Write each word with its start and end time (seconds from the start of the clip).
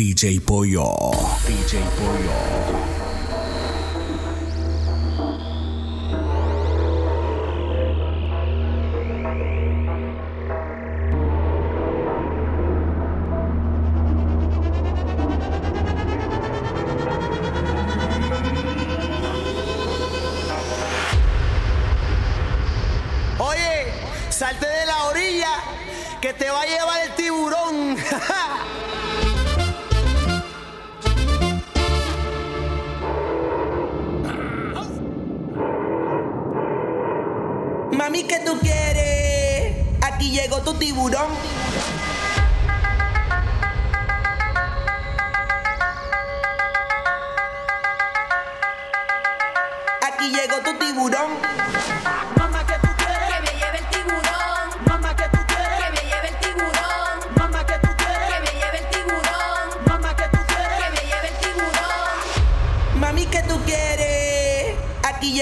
DJ 0.00 0.40
Boyo. 0.40 1.12
DJ 1.44 1.84
Pollo. 1.98 2.99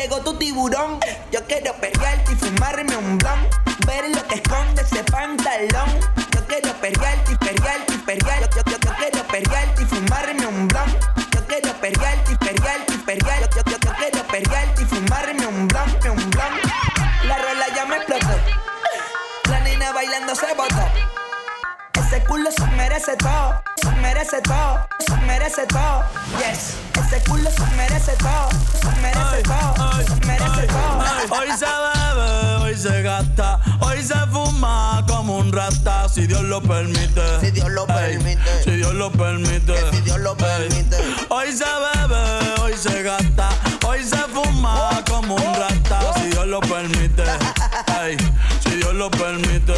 traigo 0.09 0.25
tu 0.25 0.39
tiburón. 0.39 0.98
Yo 1.31 1.45
quiero 1.47 1.75
pelearte 1.75 2.33
y 2.33 2.37
fumarme 2.37 2.97
un 2.97 3.19
blon. 3.19 3.48
Ver 3.87 4.09
lo 4.15 4.27
que 4.27 4.37
esconde 4.37 4.83
ese 4.83 5.05
pantalón. 5.05 6.00
Yo 6.34 6.47
quiero 6.47 6.73
pelearte 6.81 7.33
y 7.33 7.37
pelearte 7.37 7.95
y. 7.95 7.98
Yo, 7.98 8.47
yo, 8.56 8.62
yo, 8.67 8.78
yo, 8.78 8.92
quiero 8.97 9.27
pelearte 9.28 9.83
y 9.83 9.87
fumarme 9.87 10.47
un 10.47 10.69
blon. 10.69 10.91
Yo 11.33 11.47
quiero 11.47 11.73
pelearte 11.81 12.33
y 12.33 12.37
pelearte 12.37 12.95
y. 12.95 12.97
Yo, 13.55 13.62
yo, 13.67 13.78
yo, 13.78 13.92
quiero 13.97 14.83
y 14.83 14.84
fumarme 14.84 15.47
un 15.47 15.69
blon, 15.69 15.91
un 16.11 16.31
blon. 16.31 16.55
La 17.25 17.39
rola 17.39 17.67
ya 17.75 17.84
me 17.87 17.97
explotó. 17.97 18.37
La 19.50 19.61
nena 19.61 19.93
bailando 19.93 20.34
se 20.34 20.55
botó. 20.55 20.91
Ese 21.95 22.25
culo 22.25 22.50
se 22.50 22.67
merece 22.77 23.17
todo 23.17 23.67
merece 24.31 24.43
todo, 24.43 24.89
se 24.98 25.17
merece 25.27 25.67
todo. 25.67 26.05
Yes, 26.39 26.75
ese 27.03 27.23
culo 27.25 27.51
se 27.51 27.67
merece 27.77 28.12
todo, 28.17 28.48
se 28.79 29.01
merece 29.01 29.43
todo, 29.43 29.93
se 30.03 30.27
merece 30.27 30.67
todo. 30.67 31.39
Hoy 31.39 31.48
se 31.57 31.65
bebe, 31.65 32.56
hoy 32.62 32.77
se 32.77 33.03
gasta, 33.03 33.59
hoy 33.81 34.03
se 34.03 34.15
fuma 34.31 35.03
como 35.09 35.39
un 35.39 35.51
rata, 35.51 36.09
si 36.11 36.27
Dios 36.27 36.43
lo 36.43 36.61
permite. 36.61 37.41
Si 37.41 37.51
Dios 37.53 37.71
lo 37.71 37.87
permite. 37.87 38.31
Ey, 38.31 38.65
si 38.65 38.71
Dios 38.73 38.95
lo 38.95 39.11
permite. 39.11 39.73
Que 39.73 39.97
si 39.97 40.03
Dios 40.03 40.21
lo 40.21 40.37
permite. 40.37 40.97
Ey, 40.97 41.15
hoy 41.31 41.53
se 41.53 41.65
bebe, 41.65 42.61
hoy 42.61 42.75
se 42.77 43.03
gasta, 43.03 43.49
hoy 43.87 44.05
se 44.05 44.19
fuma 44.19 44.91
oh, 44.91 45.05
como 45.11 45.37
un 45.37 45.55
rata, 45.55 46.01
oh, 46.03 46.12
oh. 46.15 46.21
si 46.21 46.29
Dios 46.29 46.47
lo 46.47 46.61
permite. 46.61 47.25
Ey, 48.03 48.17
si 48.62 48.77
Dios 48.77 48.95
lo 48.95 49.11
permite. 49.11 49.73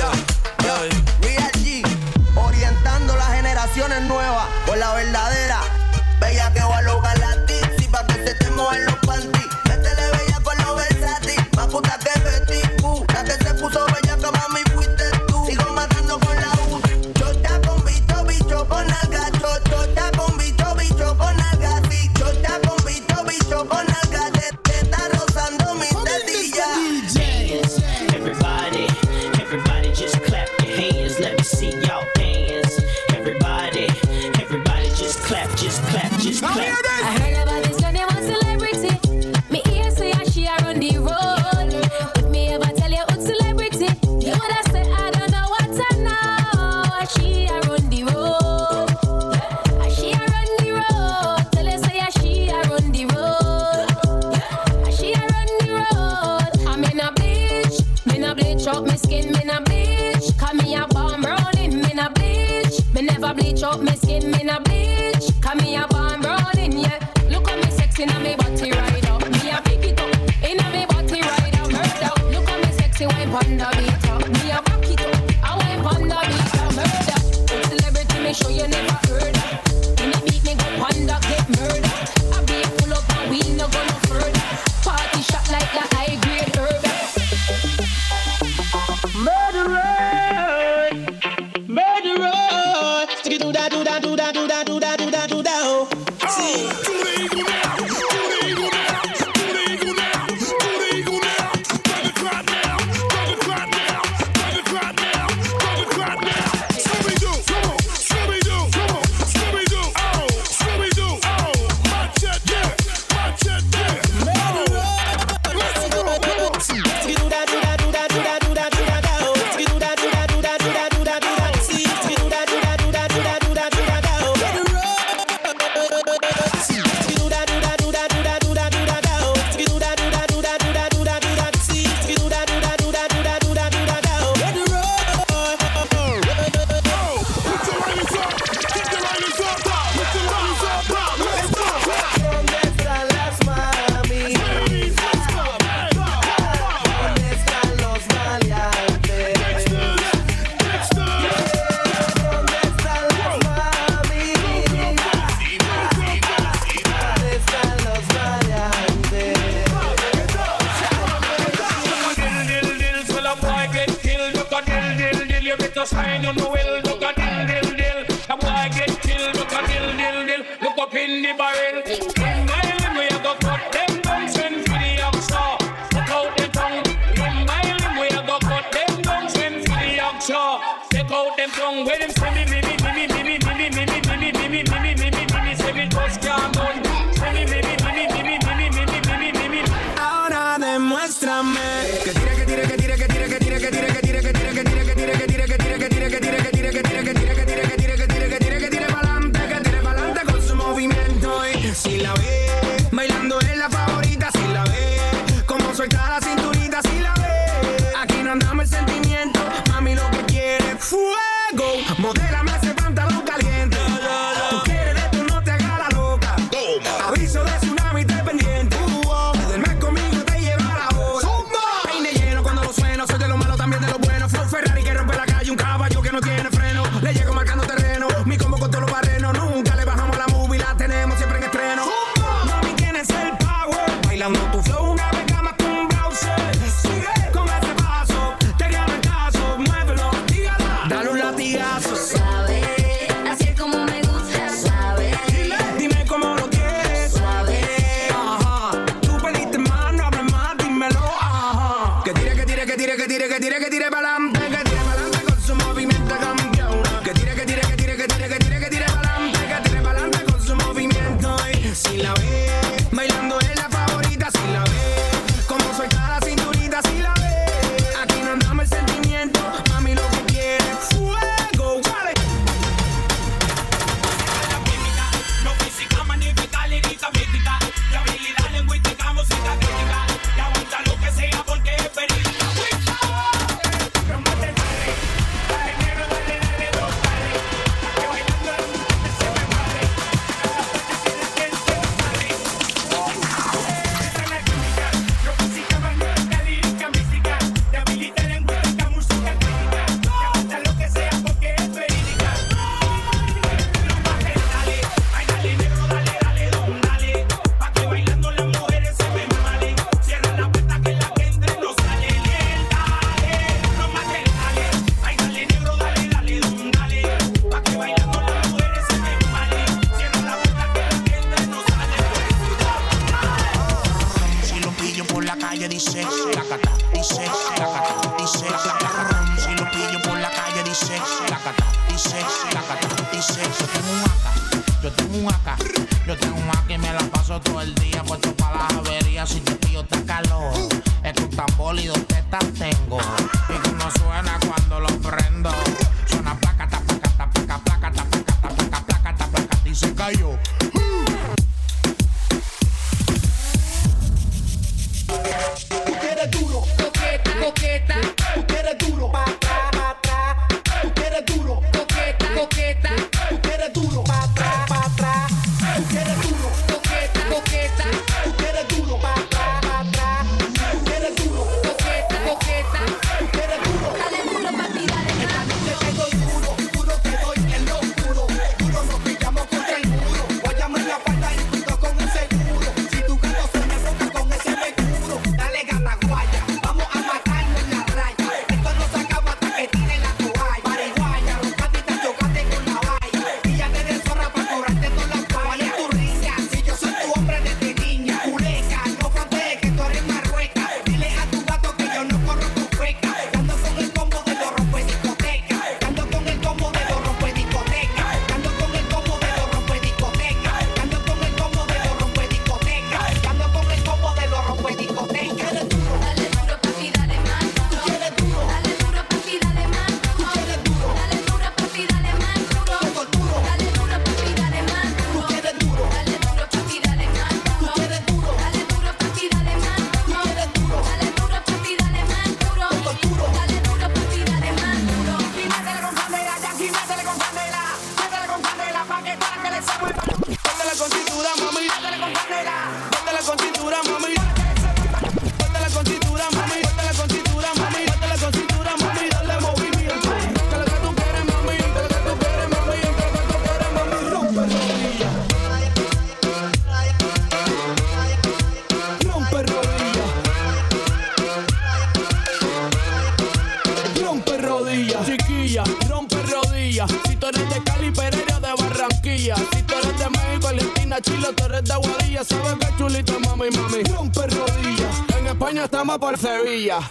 a 58.30 58.34
bleach 58.34 58.66
up 58.66 58.86
my 58.86 58.94
skin, 58.96 59.32
me 59.32 59.40
a 59.50 59.60
bleach. 59.62 60.36
Call 60.38 60.54
me 60.54 60.74
a 60.74 60.86
bomb 60.88 61.22
brownie, 61.22 61.68
me 61.68 61.92
a 61.98 62.10
bleach. 62.10 62.80
Me 62.94 63.02
never 63.02 63.34
bleach 63.34 63.62
up 63.62 63.80
my 63.80 63.94
skin, 63.94 64.30
me 64.30 64.48
a 64.48 64.60
bleach. 64.60 64.89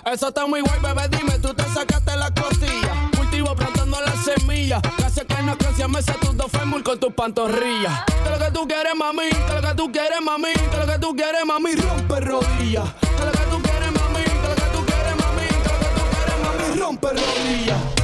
Eso 0.05 0.29
está 0.29 0.45
muy 0.47 0.61
guay, 0.61 0.79
bebé, 0.81 1.07
dime, 1.09 1.37
tú 1.39 1.53
te 1.53 1.63
sacaste 1.63 2.15
la 2.17 2.31
costilla. 2.31 3.09
Cultivo 3.15 3.55
plantando 3.55 3.99
las 4.01 4.23
semillas. 4.23 4.81
Casi 4.97 5.21
que 5.21 5.41
no 5.43 5.57
cansia 5.57 5.87
me 5.87 6.01
tus 6.01 6.35
dos 6.35 6.51
fémur 6.51 6.83
con 6.83 6.99
tus 6.99 7.13
pantorrillas. 7.13 8.03
Que 8.23 8.29
lo 8.29 8.39
que 8.39 8.51
tú 8.51 8.67
quieres, 8.67 8.95
mami, 8.95 9.29
que 9.29 9.53
lo 9.53 9.61
que 9.61 9.75
tú 9.75 9.91
quieres, 9.91 10.21
mami, 10.21 10.53
que 10.53 10.77
lo 10.77 10.85
que 10.85 10.99
tú 10.99 11.15
quieres, 11.15 11.45
mami, 11.45 11.75
rompe 11.75 12.19
rodillas. 12.19 12.89
Que 13.01 13.25
lo 13.25 13.31
que 13.31 13.45
tú 13.51 13.61
quieres, 13.61 13.91
mami, 13.91 14.23
que 14.23 14.47
lo 14.47 14.55
que 14.55 14.69
tú 14.73 14.85
quieres, 14.85 15.15
mami, 15.15 15.47
que 15.47 15.69
lo 15.69 15.79
que 15.79 15.89
tú 15.95 16.03
quieres, 16.09 16.35
mami, 16.43 16.79
rompe 16.79 17.07
rodillas. 17.09 17.98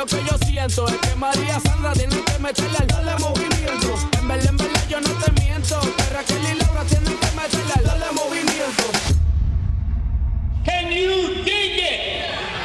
Lo 0.00 0.06
que 0.06 0.16
yo 0.24 0.38
siento 0.46 0.88
es 0.88 0.96
que 0.96 1.14
María 1.14 1.60
Sandra 1.60 1.92
tiene 1.92 2.24
que 2.24 2.38
meterle 2.38 2.78
al 2.78 2.86
dale 2.86 3.18
movimiento. 3.18 3.94
En 4.18 4.28
verdad, 4.28 4.48
en 4.48 4.56
verdad, 4.56 4.88
yo 4.88 4.98
no 4.98 5.10
te 5.10 5.30
miento. 5.42 5.78
Que 5.80 6.14
Raquel 6.14 6.42
y 6.42 6.58
Laura 6.58 6.84
tienen 6.84 7.18
que 7.18 7.30
meterle 7.36 7.72
al 7.76 7.84
dale 7.84 8.06
movimiento. 8.12 8.84
Can 10.64 10.90
you 10.90 11.44
dig 11.44 11.76
it? 11.76 12.59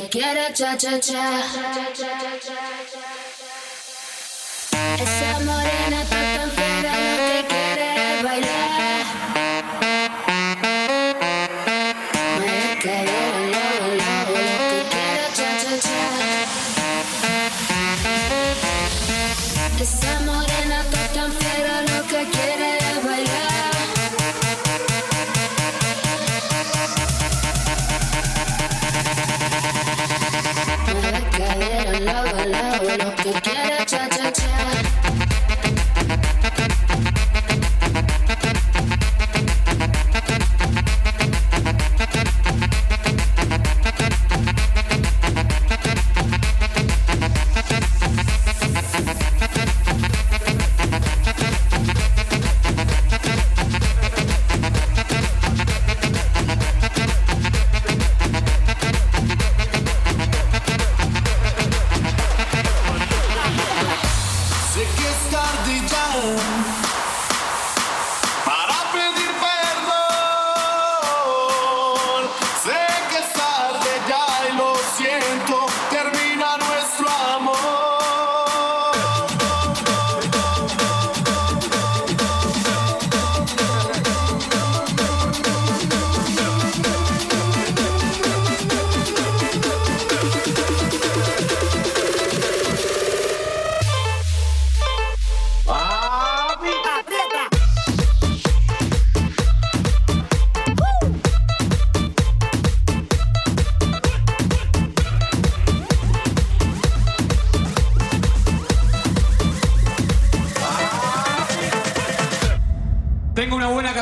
Que 0.00 0.08
quiere 0.10 0.52
cha 0.52 0.76
cha 0.76 0.98
cha. 1.00 2.65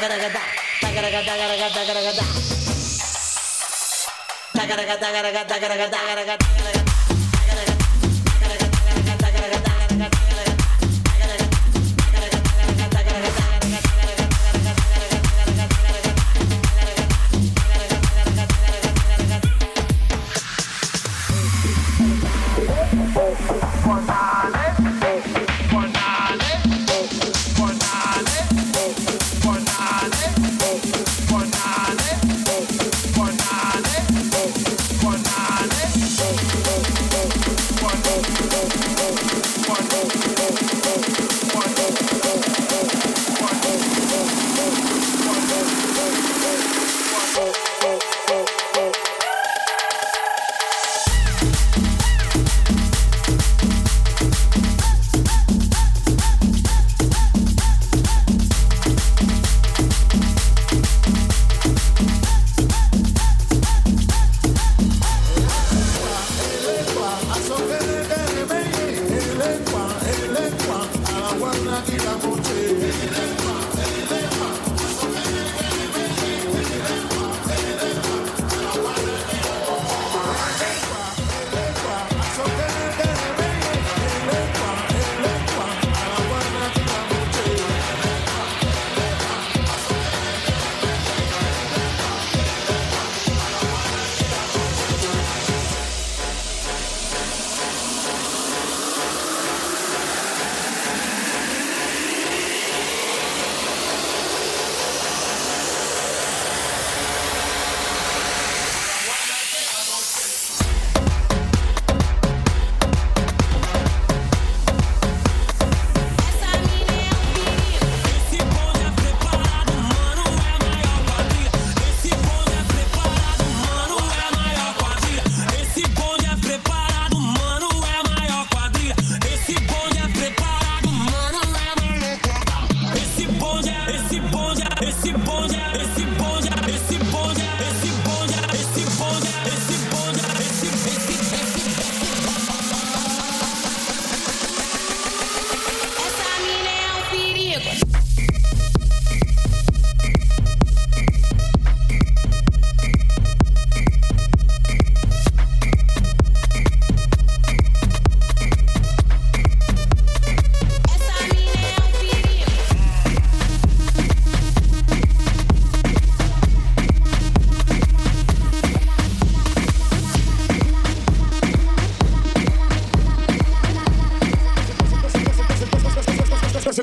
da 0.00 0.08
da 0.08 0.16
da 0.18 0.28
da 6.14 6.24
da 6.24 6.95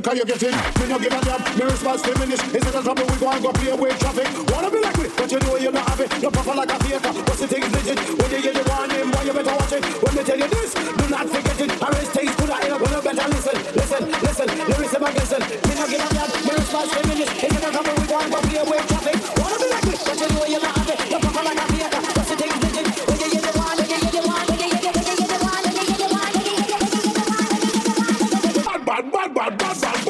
are 0.08 0.16
you 0.16 0.26
getting? 0.26 0.52
Me 0.52 0.86
no 0.90 0.98
give 1.00 1.14
a 1.14 1.22
damn, 1.24 1.40
me 1.58 1.64
response 1.64 2.02
diminish. 2.02 2.42
Is 2.52 2.66
it 2.66 2.76
a 2.76 2.82
trouble 2.82 3.06
we 3.08 3.16
go 3.22 3.30
and 3.30 3.44
go 3.44 3.52
play 3.54 3.74
with 3.74 4.00
traffic? 4.00 4.28
Wanna 4.52 4.70
be 4.72 4.80
like 4.82 4.98
me, 4.98 5.08
but 5.16 5.32
you 5.32 5.40
know 5.40 5.56
you're 5.56 5.72
not 5.72 5.88
have 5.88 6.02
it. 6.02 6.10
No 6.22 6.30
proper 6.30 6.56
like 6.60 6.72
a 6.72 6.78
faker, 6.84 7.14
what's 7.24 7.40
the 7.40 7.48
thing 7.48 7.64
legit? 7.72 8.00
When 8.20 8.32
you 8.32 8.40
hear 8.44 8.54
the 8.54 8.64
warning, 8.68 9.12
boy, 9.14 9.24
you 9.24 9.34
better 9.34 9.56
watch 9.56 9.72
it. 9.72 9.84
When 10.04 10.12
me 10.16 10.24
tell 10.24 10.40
you 10.40 10.48
this, 10.50 10.74
do 10.74 11.06
not 11.08 11.30
forget 11.30 11.62
it. 11.62 11.72
I 11.78 11.88
raise 11.94 12.12
taste 12.12 12.36
to 12.36 12.46
the 12.50 12.58
ear, 12.68 12.76
when 12.76 12.92
you 12.92 13.02
better 13.06 13.28
listen, 13.32 13.58
listen, 13.80 14.04
listen. 14.28 14.48
Lyricism 14.68 15.04
against 15.08 15.34
it. 15.40 15.44
Me 15.68 15.74
no 15.78 15.86
give 15.88 16.04
a 16.04 16.10
damn, 16.12 16.30
me 16.42 16.52
response 16.52 16.90
diminish. 16.92 17.32
Is 17.40 17.54
it 17.54 17.64
a 17.64 17.70
trouble 17.72 17.96
we 17.96 18.06
go 18.10 18.16
and 18.20 18.30
go 18.34 18.40
play 18.44 18.64
with 18.66 18.84
traffic? 18.92 19.18
Wanna 19.40 19.56
be 19.62 19.68
like 19.72 19.86
me, 19.88 19.96
but 20.04 20.18
you 20.20 20.28
know 20.36 20.46
you're 20.52 20.64
not 20.66 20.74
have 20.74 20.90
it. 20.92 21.00
No 21.14 21.18
proper 21.24 21.44
like 21.48 21.60
a 21.62 21.66
faker, 21.72 22.02
bad, 29.34 29.58
bad, 29.58 29.82
bad. 29.82 30.03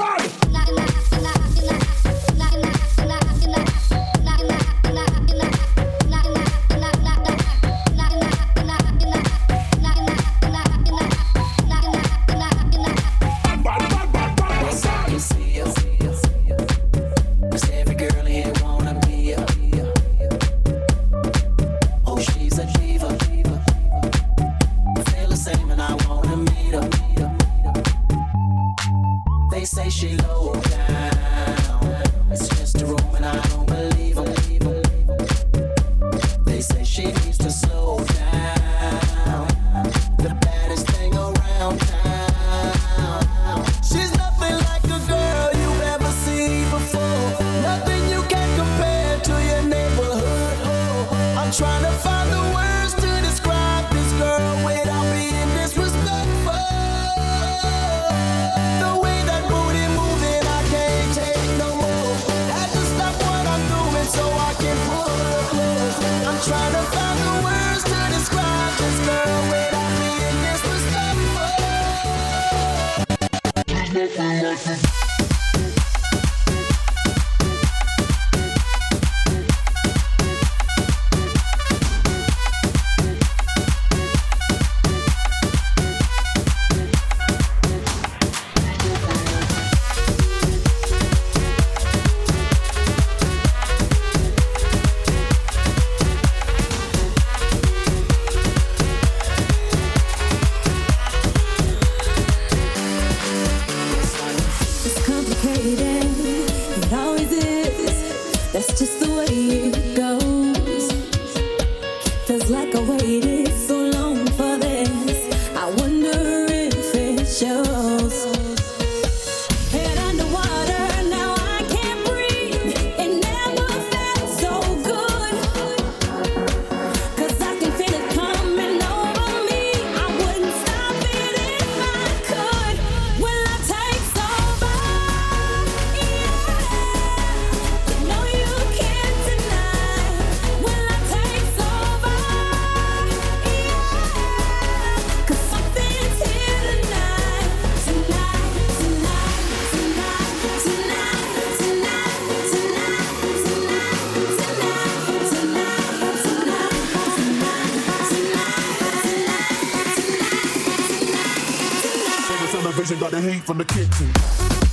Heat 163.24 163.44
from 163.44 163.58
the 163.58 163.64
kitchen. 163.64 164.73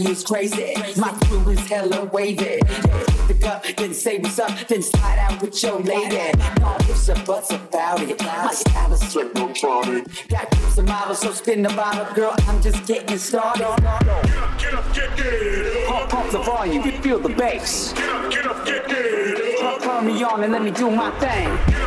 Is 0.00 0.24
crazy. 0.24 0.74
My 0.96 1.12
crew 1.24 1.50
is 1.50 1.60
hella 1.68 2.04
wavy. 2.06 2.60
The 3.28 3.36
gut, 3.38 3.74
then 3.76 3.92
say 3.92 4.18
what's 4.18 4.38
up, 4.38 4.50
then 4.68 4.82
slide 4.82 5.18
out 5.18 5.42
with 5.42 5.62
your 5.62 5.80
lady. 5.80 6.38
No 6.60 6.76
ifs 6.88 7.08
or 7.08 7.16
buts 7.24 7.50
about 7.50 8.00
it. 8.02 8.20
My 8.22 8.52
style 8.52 8.92
is 8.92 9.12
so 9.12 9.28
party. 9.28 10.04
Got 10.28 10.50
groups 10.50 10.78
of 10.78 10.86
models, 10.86 11.18
so 11.20 11.32
spin 11.32 11.62
the 11.62 11.68
bottle, 11.70 12.12
girl. 12.14 12.34
I'm 12.48 12.62
just 12.62 12.86
getting 12.86 13.18
started. 13.18 13.60
Get 13.60 13.94
up, 13.94 14.58
get 14.58 14.74
up, 14.74 14.94
get 14.94 15.16
get 15.16 15.86
Pump, 15.86 16.10
pump 16.10 16.30
the 16.32 16.38
volume, 16.38 16.84
you 16.84 16.92
feel 16.92 17.18
the 17.18 17.28
bass. 17.28 17.92
Get 17.92 18.08
up, 18.08 18.30
get 18.30 18.46
up, 18.46 18.66
get 18.66 18.88
Turn, 18.88 19.80
turn 19.80 20.06
me 20.06 20.22
on 20.22 20.42
and 20.42 20.52
let 20.52 20.62
me 20.62 20.70
do 20.70 20.90
my 20.90 21.10
thing. 21.18 21.81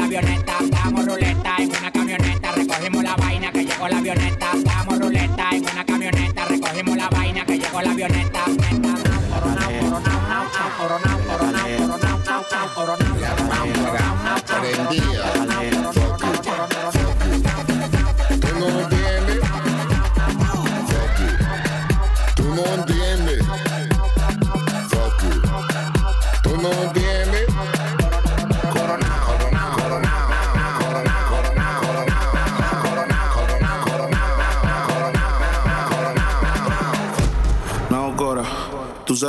la 0.00 0.06
avioneta, 0.06 0.56
damos 0.70 1.04
ruleta 1.04 1.56
en 1.58 1.68
una 1.68 1.90
camioneta, 1.90 2.52
recogimos 2.52 3.04
la 3.04 3.16
vaina 3.16 3.52
que 3.52 3.64
llegó 3.66 3.88
la 3.88 3.98
avioneta, 3.98 4.50
damos 4.64 4.98
ruleta 4.98 5.50
en 5.52 5.62
una 5.62 5.84
camioneta, 5.84 6.44
recogimos 6.46 6.96
la 6.96 7.08
vaina 7.10 7.44
que 7.44 7.58
llegó 7.58 7.82
la 7.82 7.90
avioneta, 7.90 8.44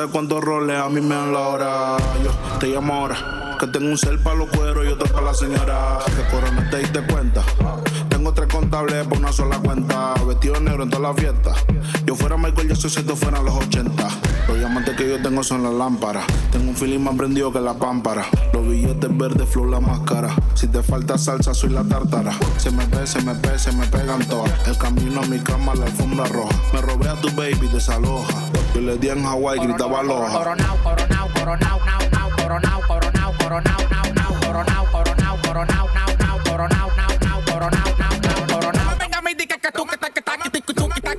sabes 0.02 0.14
cuántos 0.14 0.42
roles 0.44 0.80
a 0.80 0.90
mí 0.90 1.00
me 1.00 1.14
dan 1.14 1.32
la 1.32 1.40
hora. 1.42 1.98
Yo 2.24 2.32
te 2.60 2.68
llamo 2.68 2.94
ahora. 2.94 3.56
Que 3.60 3.68
tengo 3.68 3.88
un 3.88 3.98
cel 3.98 4.18
para 4.18 4.36
los 4.36 4.50
cueros 4.50 4.84
y 4.84 4.88
otro 4.88 5.08
para 5.12 5.28
la 5.28 5.34
señora. 5.34 6.00
Que 6.06 6.52
no 6.52 6.70
te 6.72 6.78
diste 6.78 7.02
cuenta. 7.06 7.44
Tres 8.34 8.48
contables 8.48 9.06
por 9.08 9.18
una 9.18 9.32
sola 9.32 9.60
cuenta. 9.60 10.14
Vestido 10.26 10.60
negro 10.60 10.84
en 10.84 10.90
toda 10.90 11.10
la 11.10 11.14
fiesta. 11.14 11.54
Yo 12.06 12.16
fuera 12.16 12.38
Michael 12.38 12.70
Jackson 12.70 12.90
si 12.90 13.00
esto 13.00 13.16
fueran 13.16 13.44
los 13.44 13.56
80. 13.56 14.08
Los 14.48 14.58
diamantes 14.58 14.96
que 14.96 15.10
yo 15.10 15.22
tengo 15.22 15.44
son 15.44 15.64
las 15.64 15.74
lámparas. 15.74 16.26
Tengo 16.52 16.70
un 16.70 16.76
feeling 16.76 17.00
más 17.00 17.16
prendido 17.16 17.52
que 17.52 17.60
la 17.60 17.74
pámpara. 17.74 18.26
Los 18.54 18.68
billetes 18.68 19.18
verdes, 19.18 19.50
flow 19.50 19.66
la 19.66 19.80
máscara. 19.80 20.34
Si 20.54 20.68
te 20.68 20.82
falta 20.82 21.18
salsa, 21.18 21.54
soy 21.54 21.72
la 21.72 21.84
tártara. 21.84 22.32
Se 22.58 22.72
me 22.72 22.86
ve, 22.86 23.06
se 23.06 23.22
me 23.22 23.34
ve, 23.34 23.60
se 23.60 23.72
me 23.74 23.86
pegan 23.88 24.24
todas. 24.28 24.52
El 24.68 24.78
camino 24.78 25.22
a 25.22 25.26
mi 25.26 25.40
cama, 25.40 25.76
la 25.76 25.86
alfombra 25.86 26.26
roja. 26.26 26.56
Me 26.74 26.82
robé 26.82 27.10
a 27.10 27.16
tu 27.16 27.30
baby, 27.36 27.68
desaloja. 27.72 28.34
Yo 28.74 28.82
le 28.82 28.98
di 28.98 29.10
en 29.10 29.26
Hawaii, 29.26 29.60
gritaba 29.60 30.00
aloha. 30.00 30.32
Coronao, 30.32 30.78
coronao, 30.84 31.28
coronao, 31.34 31.80
nao, 31.86 32.00
nao, 32.12 32.30
coronao, 32.38 32.82
coronao, 32.88 33.34
coronao, 33.38 33.78
nao, 33.90 34.14
nao, 34.14 34.36
coronao, 34.42 34.86
coronao, 34.92 35.38
coronao, 35.42 35.81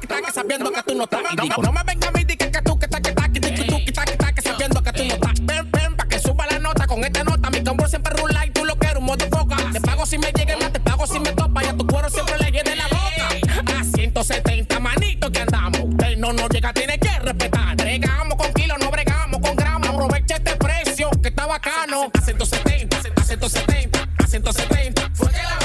que 0.07 0.23
que 0.23 0.33
sabiendo 0.33 0.73
que 0.73 0.83
tú 0.83 0.95
no 0.95 1.05
estás. 1.05 1.23
No 1.63 1.73
me 1.73 1.83
venga 1.85 2.09
a 2.09 2.13
mí 2.13 2.25
que 2.25 2.37
tú 2.37 2.79
que 2.79 2.89
que 2.89 3.03
que 3.03 3.15
que 3.15 3.65
tú 3.65 3.77
que 3.85 4.35
que 4.35 4.43
sabiendo 4.43 4.83
que 4.83 4.93
tú 4.93 5.05
no 5.05 5.15
estás. 5.15 5.33
Ven, 5.43 5.71
ven, 5.71 5.97
pa' 5.97 6.07
que 6.07 6.19
suba 6.19 6.47
la 6.51 6.59
nota 6.59 6.87
con 6.87 7.05
esta 7.05 7.25
nota. 7.25 7.51
Mi 7.51 7.61
tambor 7.63 7.89
siempre 7.89 8.15
rula 8.17 8.47
y 8.47 8.51
tú 8.51 8.65
lo 8.65 8.77
quieres 8.77 8.99
un 8.99 9.05
modo 9.05 9.25
foca. 9.31 9.57
Te 9.73 9.81
pago 9.81 10.05
si 10.07 10.19
me 10.19 10.33
llegue 10.33 10.57
más, 10.57 10.73
te 10.73 10.81
pago 10.81 11.07
si 11.07 11.21
me 11.21 11.33
topa. 11.33 11.63
Y 11.65 11.67
a 11.67 11.77
tu 11.77 11.87
cuero 11.87 12.11
siempre 12.11 12.37
le 12.39 12.51
llene 12.51 12.77
la 12.77 12.89
boca. 12.89 13.81
A 13.81 13.85
170 13.85 14.81
manitos 14.81 15.31
que 15.31 15.41
andamos. 15.41 15.81
Usted 15.81 16.17
no 16.19 16.33
nos 16.33 16.49
llega, 16.51 16.73
tiene 16.73 16.99
que 16.99 17.19
respetar. 17.21 17.77
Bregamos 17.77 18.37
con 18.37 18.53
kilos, 18.55 18.79
no 18.81 18.91
bregamos 18.91 19.41
con 19.41 19.57
gramos. 19.57 19.89
Aprovecha 19.89 20.37
este 20.37 20.57
precio 20.57 21.11
que 21.23 21.29
está 21.29 21.47
bacano. 21.47 22.11
A 22.13 22.21
170, 22.21 22.97
a 22.97 23.25
170, 23.25 24.09
a 24.19 24.27
170. 24.27 25.11
Fue 25.15 25.31
que 25.31 25.43
la 25.43 25.62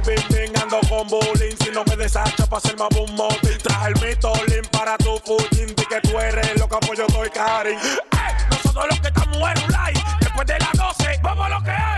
de 0.00 0.14
bing, 0.30 0.56
ando 0.62 0.80
con 0.88 1.06
bullying. 1.08 1.56
Si 1.62 1.70
no 1.70 1.84
me 1.84 1.96
deshacha 1.96 2.46
pa' 2.46 2.58
hacer 2.58 2.76
más 2.76 2.88
boom 2.90 3.10
mobbing. 3.14 3.58
Traje 3.58 3.88
el 3.88 3.94
mitolín 4.00 4.64
para 4.70 4.96
tu 4.98 5.18
fujin. 5.24 5.74
Di 5.74 5.84
que 5.86 6.00
tú 6.00 6.18
eres 6.18 6.58
loca, 6.58 6.78
pues 6.80 6.98
yo 6.98 7.06
soy 7.10 7.30
Karin. 7.30 7.78
Ey, 7.78 8.34
nosotros 8.50 8.86
los 8.90 9.00
que 9.00 9.08
estamos 9.08 9.36
en 9.36 9.64
un 9.64 9.70
live. 9.70 10.04
Después 10.20 10.46
de 10.46 10.58
las 10.58 10.72
12, 10.72 11.20
vamos 11.22 11.46
a 11.46 11.48
lo 11.48 11.62
que 11.62 11.70
hay. 11.70 11.97